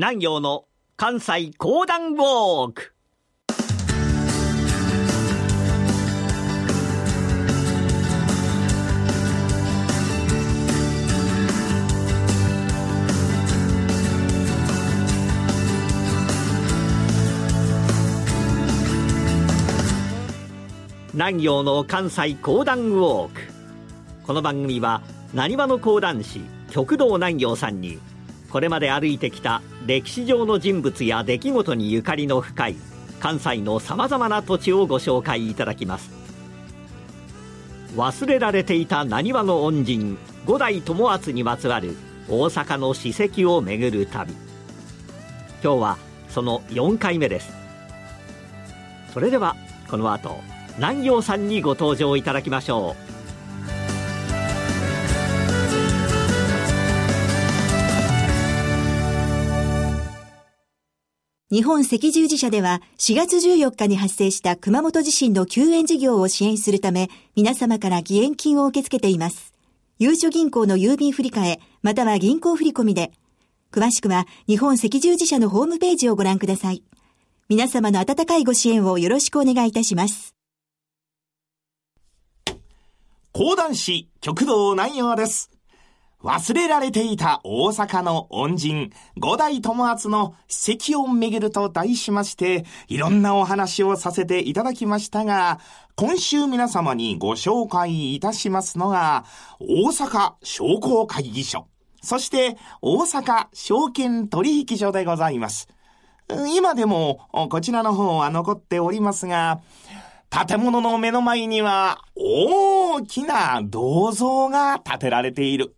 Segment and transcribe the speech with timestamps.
[0.00, 0.64] 南陽の
[0.96, 2.94] 関西講談ウォーク。
[21.12, 23.40] 南陽の関西講談ウォーク。
[24.22, 25.02] この番組は
[25.34, 26.40] なにわの講談師
[26.70, 27.98] 極道南陽さんに
[28.48, 32.76] これまで歩いてきた歴史上の人物や出来事にゆかりの深い
[33.20, 36.10] 関西のさまざまな土地をご紹介いただきます。
[37.96, 41.96] 忘れられていたなにわの恩人五代友厚にまつわる
[42.28, 44.34] 大阪の史跡を巡る旅。
[45.64, 47.50] 今日はその4回目です。
[49.14, 49.56] それでは
[49.88, 50.36] この後
[50.76, 53.07] 南陽さんにご登場いただきましょう。
[61.50, 69.54] 日本赤十字社では4月14日に発生した熊本地震の救援事業を支援するため皆様から義援金を受け付けています。
[69.98, 73.12] ゆうちょ銀行の郵便振替または銀行振込で
[73.72, 76.82] 詳しくは日本赤十字社のホームページをご覧ください。
[77.48, 80.34] 皆様の温かいご支援をよろしくお願いいたします。
[83.32, 85.57] 講談師極道南陽です。
[86.24, 95.60] 忘れられていた大阪の恩人、五代友厚の史跡を巡ると題しまして、いろんなお話をさせていただきましたが、
[95.94, 99.26] 今週皆様にご紹介いたしますのが、
[99.60, 101.68] 大阪商工会議所、
[102.02, 105.68] そして大阪証券取引所でございます。
[106.52, 109.60] 今でもこちらの方は残っておりますが、
[110.30, 115.77] 建物の目の前には大きな銅像が建てられている。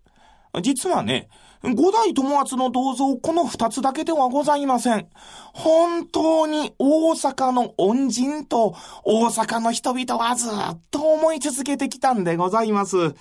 [0.63, 1.29] 実はね、
[1.63, 5.09] 五代友厚の銅像この二つだけではございません。
[5.53, 13.15] 本当に大阪の恩人と大阪の人々はずっと思い続けてきたんでございます。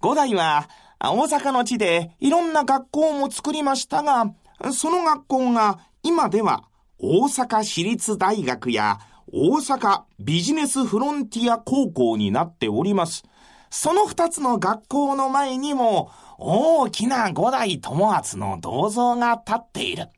[0.00, 0.68] 五代は
[1.00, 4.32] 大阪の地でいろんな学校も作りましたが、
[4.72, 6.64] その学校が今では
[6.98, 8.98] 大阪市立大学や
[9.32, 13.24] 大阪ビジネスフロンティア高校になっております。
[13.70, 20.08] その二つの学校の前にも大きな五代友厚の銅像が立っている。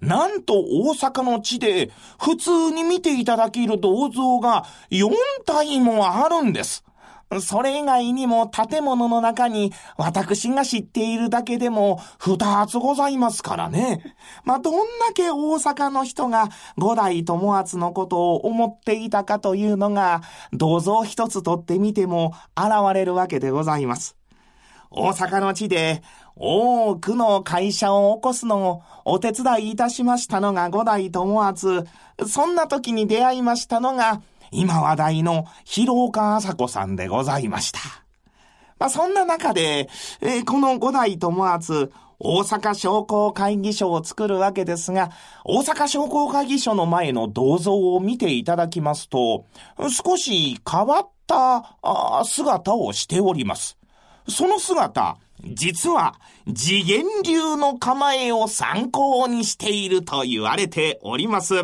[0.00, 1.90] なんと大阪の地で
[2.20, 5.10] 普通に見ていただける銅像が4
[5.46, 6.84] 体もあるんです。
[7.40, 14.14] それ以外にも建物の中に私が知っているだけでも二つございますからね。
[14.44, 20.22] まあ、どんだけ大阪の人が五代友厚のことを思っていたかというのが
[20.52, 24.15] 銅像一つ取ってみても現れるわけでございます。
[24.96, 26.02] 大阪の地で
[26.36, 31.84] 多くの会社を起こすのをお手伝いいたしましたのが五代友厚。
[32.26, 37.78] そんな時に出会いましたのが、今話題の広岡麻子さんでございました。
[38.78, 39.90] まあ、そんな中で、
[40.22, 45.10] えー、この五代友厚、大阪商工会議所を作るわけですが、
[45.44, 49.44] 大阪商工会議所の前の銅像を見ていただきますと、
[49.90, 53.75] 少し変わった姿をしております。
[54.28, 56.14] その姿、実は
[56.54, 61.54] 次元流の構えを参考にしていると言われております。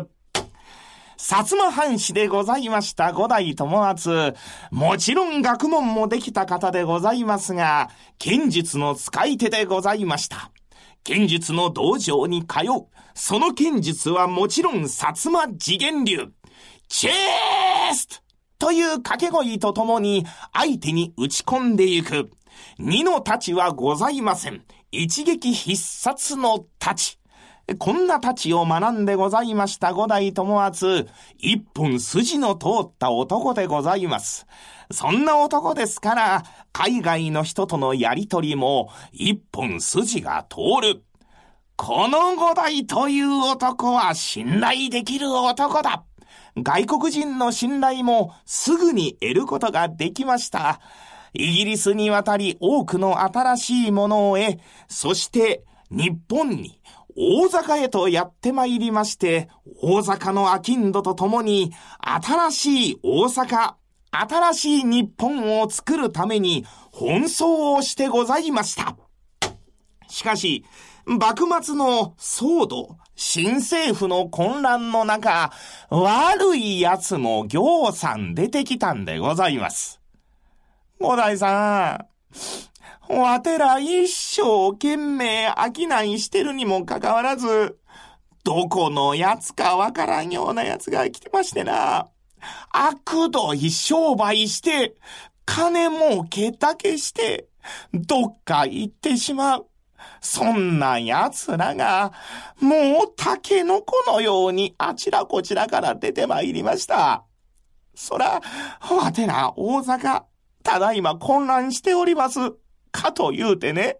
[1.17, 4.33] 薩摩藩士でございました五代友厚。
[4.71, 10.51] もちろん学問もできた方でございますが、剣術の使い手でございました。
[11.03, 12.87] 剣術の道場に通う。
[13.13, 16.33] その剣術はもちろん薩摩次元流。
[16.89, 18.15] チェースト
[18.59, 22.31] という掛け声とともに相手に打ち込んでいく。
[22.79, 24.63] 二の太刀はございません。
[24.91, 27.23] 一撃必殺の太刀。
[27.79, 31.07] こんな太刀を学んでございました五代友厚。
[31.37, 34.45] 一本筋の通った男でございます。
[34.91, 36.43] そんな男ですから、
[36.73, 41.03] 海外の人とのやりとりも一本筋が通る。
[41.75, 46.03] この五代という男は信頼できる男だ。
[46.57, 50.79] 外国人の信頼もすぐに得ることができました。
[51.33, 56.79] イギリスに渡り多くの新しいものを得、そして日本に
[57.15, 59.49] 大阪へとやってまいりまして、
[59.81, 63.73] 大阪の商人と共に新しい大阪、
[64.11, 67.43] 新しい日本を作るために奔走
[67.77, 68.95] をしてございました。
[70.07, 70.65] しかし、
[71.05, 75.51] 幕末の騒動、新政府の混乱の中、
[75.89, 80.02] 悪い奴も行さん出てきたんでございます。
[80.99, 82.05] 五代さ
[83.09, 87.77] ん、わてら一生懸命商いしてるにもかかわらず、
[88.43, 92.09] どこのやつかわからんようなやつが来てましてな。
[92.71, 94.95] 悪どい商売して、
[95.45, 97.47] 金儲けだけして、
[97.93, 99.67] どっか行ってしまう。
[100.21, 102.11] そんな奴らが、
[102.59, 107.23] もうタケノコのようにあちらこちらから出てまいりました。
[107.95, 108.41] そら、
[108.89, 110.23] わてら大阪、
[110.63, 112.39] ただいま混乱しております。
[112.91, 113.97] かと言うてね、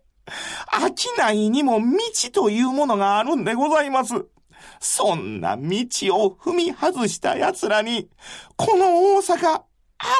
[0.72, 1.88] 商いにも道
[2.32, 4.14] というものがあるんでございます。
[4.80, 8.10] そんな道を踏み外した奴らに、
[8.56, 9.64] この大阪、荒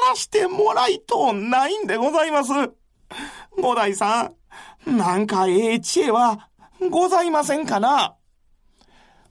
[0.10, 2.52] らしてもらいとうないんでございます。
[3.58, 4.32] 五代さ
[4.86, 6.50] ん、なんかええ知恵は
[6.90, 8.16] ございませんかな？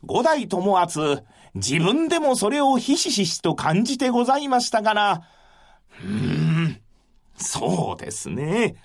[0.04, 1.24] 五代友厚、
[1.54, 5.22] 自分でもそれをひしひしと感じてございましたから、
[6.02, 6.81] うーん、
[7.42, 8.76] そうですね。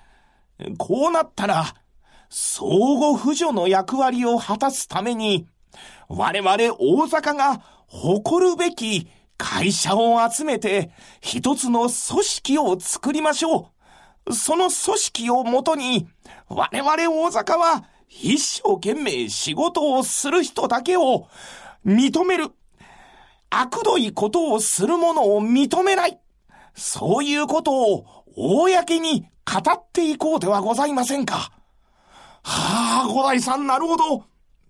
[0.77, 1.65] こうなったら、
[2.29, 5.47] 相互扶助の役割を果たすために、
[6.09, 13.71] 我々大阪が誇るべき会社を集めて一つの組織を作りましょ
[14.27, 14.33] う。
[14.33, 16.07] その組織をもとに
[16.49, 21.27] 我々大阪は一生懸命仕事をする人だけを
[21.85, 22.51] 認める。
[23.49, 26.19] 悪どいことをする者を認めない。
[26.73, 31.51] そういうことを公に語っていこうではございませんか。
[32.43, 34.25] はあ、五代さんなるほど。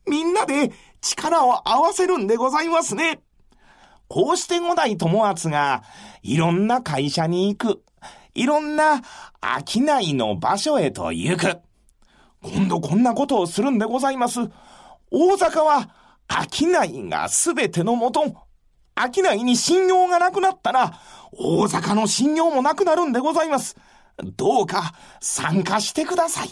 [0.08, 0.72] みんなで
[1.02, 3.20] 力を合わせるんでございますね。
[4.08, 5.84] こうして五代友厚が、
[6.24, 7.84] いろんな会社に行く。
[8.34, 9.02] いろんな
[9.66, 11.60] 商いの場所へと行く。
[12.42, 14.40] 今度こんなことをするんでございます。
[15.12, 15.90] 大阪は
[16.30, 18.47] 商いがすべてのもと。
[18.98, 21.00] 商いに信用がなくなったら、
[21.32, 23.76] 大阪の信用もなくなるんでございます。
[24.36, 26.50] どうか参加してください。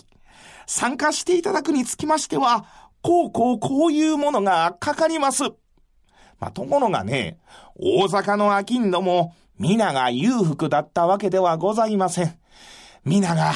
[0.67, 2.65] 参加していただくにつきましては、
[3.01, 5.43] こうこうこういうものがかかります。
[6.39, 7.39] まあ、ところがね、
[7.75, 12.39] 大阪の商人も皆が裕福だったわけではございません。
[13.03, 13.53] 皆が、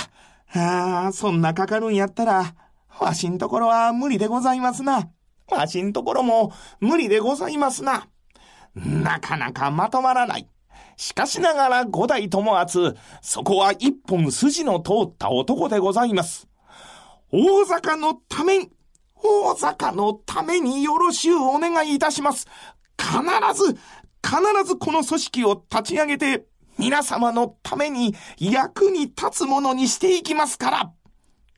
[0.54, 2.56] ああ、そんなかかるんやったら、
[3.00, 5.10] わしんところは無理でございますな。
[5.50, 8.08] わしんところも無理でございますな。
[8.76, 10.48] なかなかまとまらない。
[10.98, 16.48] しかしながら五代友厚、そこは一本筋の通った男でございます。
[17.32, 18.70] 大阪のために、
[19.16, 22.48] 大阪のためによろしゅうお願いいたします。
[22.98, 23.18] 必
[23.54, 23.78] ず、
[24.22, 26.46] 必ずこの組織を立ち上げて、
[26.78, 30.92] 皆様のために役に立つものにしていきますから。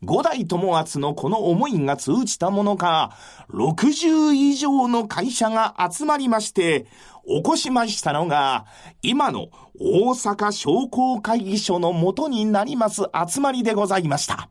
[0.03, 3.15] 五代友厚のこの思いが通じたものか、
[3.49, 6.87] 60以上の会社が集まりまして、
[7.27, 8.65] 起こしましたのが、
[9.03, 9.49] 今の
[9.79, 14.49] 大阪商工会議所の元になります集まりでございました。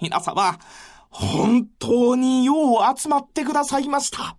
[0.00, 0.58] 皆様、
[1.10, 4.36] 本当によう集まってくださいました。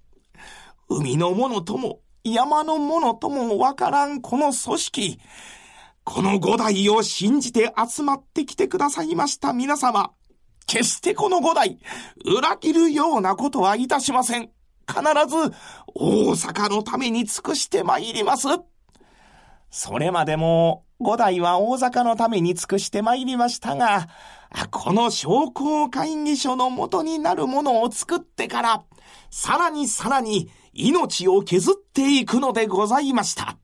[0.89, 5.19] 海のものとも山のものともわからんこの組織、
[6.06, 10.12] この五代を信じて集まってきてくださいました皆様。
[10.68, 11.80] 決してこの五代、
[12.24, 14.52] 裏切るようなことはいたしません。
[14.88, 15.52] 必ず
[15.96, 18.48] 大阪のために尽くして参ります。
[19.72, 24.07] それまでも五代は大阪のために尽くして参りましたが、
[24.69, 28.83] この商工会議所の元になるものを作ってから、
[29.31, 33.57] さらにさらに命を削っていくのでございました。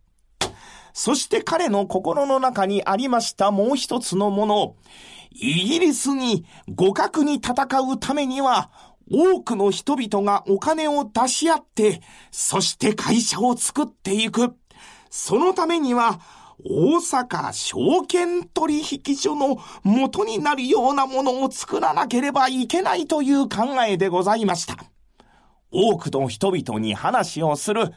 [0.93, 4.75] そして彼の心の中にありましたもう一つのもの。
[5.33, 6.45] イギリスに
[6.77, 7.53] 互角に戦
[7.89, 8.69] うためには、
[9.09, 14.55] 多くの人々がお金を出し合って、そして会社を作っていく。
[15.09, 16.19] そのためには、
[16.63, 24.77] 大阪証券取引所の元になるようなものを作らなければいけないという考えでございました。
[25.71, 27.93] 多くの人々に話をする。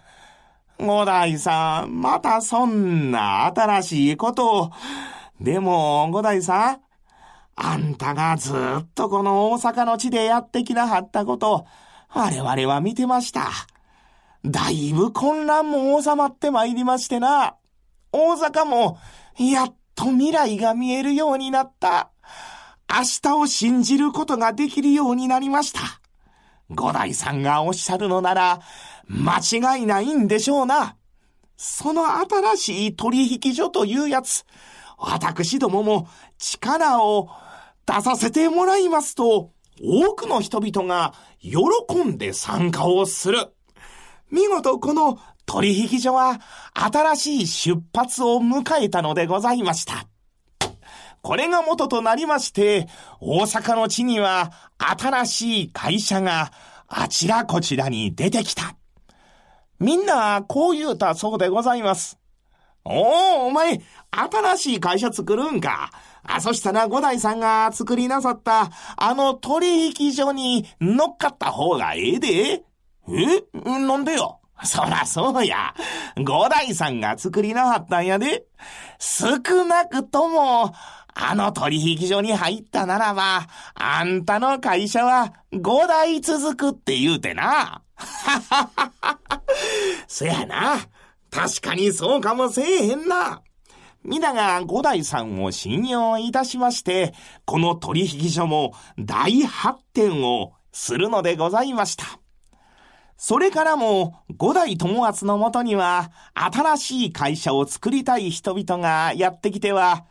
[0.78, 4.70] 五代さん、またそんな新しいことを。
[5.40, 6.80] でも、五代さん、
[7.56, 11.66] あんたがずっとこの大阪の地でやってきなはったこと、
[12.12, 13.50] 我々は見てました。
[14.44, 17.56] だいぶ混乱も収まってまいりましてな。
[18.12, 18.98] 大阪も、
[19.38, 22.10] やっと未来が見えるようになった。
[22.88, 25.80] 明日を信じることができるようになりました。
[26.70, 28.60] 五代さんがおっしゃるのなら、
[29.08, 30.96] 間違いないんでしょうな。
[31.56, 34.44] その新しい取引所というやつ、
[34.98, 36.08] 私どもも
[36.38, 37.28] 力を
[37.86, 39.50] 出させてもらいますと、
[39.82, 43.52] 多くの人々が喜んで参加をする。
[44.30, 46.40] 見事この取引所は
[46.72, 50.06] 新しい出発を迎えたのでございました。
[51.22, 52.86] これが元となりまして、
[53.20, 56.52] 大阪の地には新しい会社が
[56.88, 58.76] あちらこちらに出てきた。
[59.78, 62.18] みんなこう言うたそうでございます。
[62.84, 65.90] おお、お前、新しい会社作るんか？
[66.22, 72.62] あ、そしたら五代さんが作りなさった、あの取引所に乗っかった方がええで。
[73.08, 73.44] え？
[73.64, 74.40] なんでよ？
[74.62, 75.74] そらそうや。
[76.16, 78.46] 五代さんが作りなはったんやで。
[78.98, 80.72] 少なくとも、
[81.14, 87.82] あの取引所に入ったならば、あんたの会社は五代続くって言うてな。
[87.96, 89.40] ははは
[90.06, 90.78] そやな。
[91.30, 93.42] 確かにそうかもせえへんな。
[94.04, 102.04] 皆が五代さんを信用いたしまして、この取引所も大発展をするのでございました。
[103.16, 110.04] それからも五代友厚のもとには新しい会社を作りたい人々がやってきては、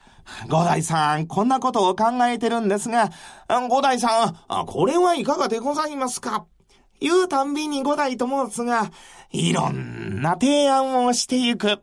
[0.48, 3.12] 五代さん、こんなことを考えてるんですが、
[3.70, 6.46] 五代さん、これはいかがでございますか？
[7.00, 8.92] 言うたんびに五代友厚が、
[9.32, 11.82] いろんな提案をしてゆく。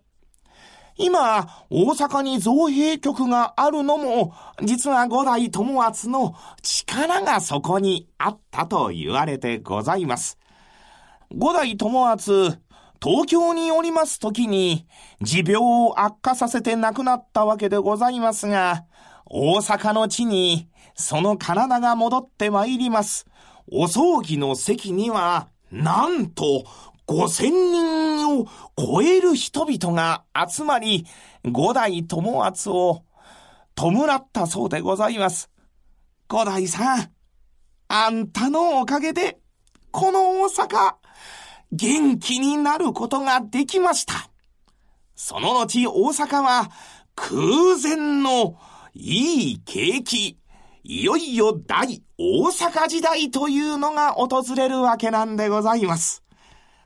[0.96, 10.38] 今、大阪に造幣局があるのも、実は五代友厚の力がそこにあったと言われてございます。
[11.34, 12.58] 五代友厚、
[13.02, 14.86] 東京におります時に、
[15.22, 18.84] 持病を悪化させて亡くなったわけでございますが、
[19.24, 23.26] 大阪の地に、その体が戻ってまいります。
[23.72, 26.64] お葬儀の席には、なんと、
[27.06, 28.46] 五千人を
[28.76, 31.06] 超える人々が集まり、
[31.44, 33.04] 五代友厚を
[33.74, 35.50] 弔ったそうでございます。
[36.28, 37.10] 五代さん、
[37.88, 39.38] あんたのおかげで、
[39.90, 40.94] この大阪、
[41.72, 44.30] 元気になることができました。
[45.14, 46.70] その後大阪は
[47.14, 47.36] 空
[47.82, 48.56] 前の
[48.94, 50.39] いい景気、
[50.92, 56.24] いよいよ大大阪時代というのが訪れるわけなんでございます。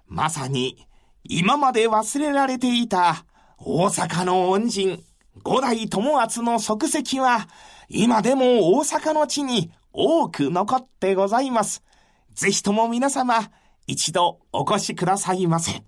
[0.06, 0.86] まさに
[1.22, 3.24] 今まで忘れられていた
[3.56, 5.02] 大阪の恩人、
[5.42, 7.48] 五代友厚の足跡は
[7.88, 11.82] 今でも大阪の地に多く残ってございます。
[12.34, 13.50] ぜひとも皆様、
[13.86, 15.82] 一度お越しくださいませ。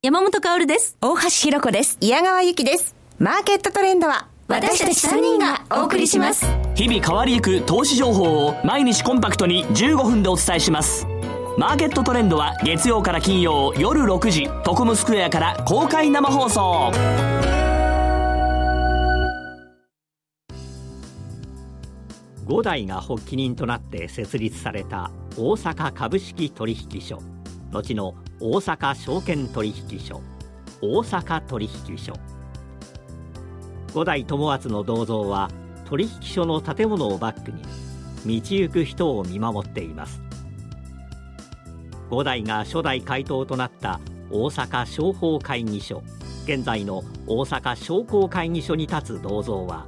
[0.00, 0.96] 山本薫です。
[1.02, 1.98] 大橋ひろ子です。
[2.00, 2.96] 宮川ゆきです。
[3.18, 6.46] マーケットトレンドは私たち3人がお送りします。
[6.74, 11.06] 日々変わりゆく投資情報を毎日コンパクトに15分でお伝えします。
[11.56, 16.92] マーケットトレンドは月曜から金曜夜6時、トコムスクエアから公開生放送。
[22.46, 27.22] 5代が発起人となって設立された大阪株式取引所
[27.72, 30.20] 後の大阪証券取引所
[30.82, 32.12] 大阪取引所
[33.94, 35.48] 五代友厚の銅像は
[35.84, 37.62] 取引所の建物をバックに
[38.40, 40.20] 道行く人を見守っています。
[42.10, 46.02] 五代が初代会頭となった大阪商法会議所。
[46.44, 49.86] 現在の大阪商工会議所に立つ銅像は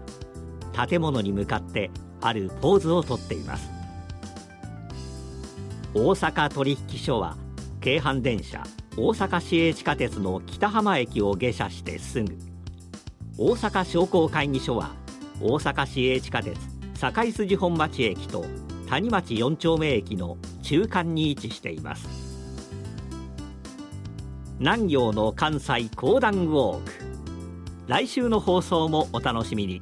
[0.89, 1.91] 建物に向かって
[2.23, 3.69] あるポーズをとっています。
[5.95, 7.37] 大阪取引所は
[7.81, 8.63] 京阪電車
[8.97, 12.56] 大阪市営地下鉄の北浜駅を下車してすぐ。
[13.39, 14.95] 大阪商工会議所は
[15.43, 16.57] 大阪市営地下鉄
[16.99, 18.47] 堺筋本町駅と
[18.89, 22.09] 谷町四丁目駅の中間に位置しています。
[24.59, 26.93] 南行の関西講談ウォーク。
[27.87, 29.81] 来週の放送もお楽しみに。